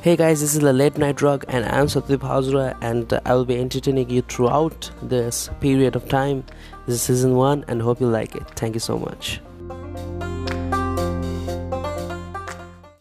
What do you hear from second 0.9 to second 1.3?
Night